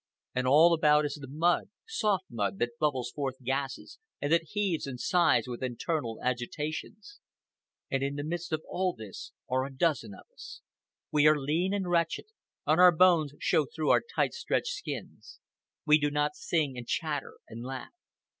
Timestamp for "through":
13.67-13.91